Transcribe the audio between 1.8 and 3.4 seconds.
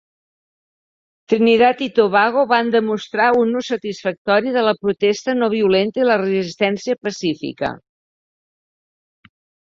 i Tobago van demostrar